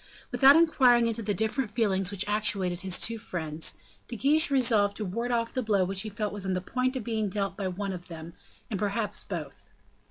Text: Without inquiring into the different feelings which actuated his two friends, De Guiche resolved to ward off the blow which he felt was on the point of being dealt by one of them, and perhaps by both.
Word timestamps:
Without 0.31 0.55
inquiring 0.55 1.05
into 1.05 1.21
the 1.21 1.35
different 1.35 1.69
feelings 1.69 2.09
which 2.09 2.27
actuated 2.27 2.81
his 2.81 2.99
two 2.99 3.19
friends, 3.19 3.75
De 4.07 4.15
Guiche 4.15 4.49
resolved 4.49 4.97
to 4.97 5.05
ward 5.05 5.29
off 5.31 5.53
the 5.53 5.61
blow 5.61 5.83
which 5.83 6.01
he 6.01 6.09
felt 6.09 6.33
was 6.33 6.43
on 6.43 6.53
the 6.53 6.59
point 6.59 6.95
of 6.95 7.03
being 7.03 7.29
dealt 7.29 7.55
by 7.55 7.67
one 7.67 7.93
of 7.93 8.07
them, 8.07 8.33
and 8.67 8.79
perhaps 8.79 9.23
by 9.23 9.43
both. 9.43 9.69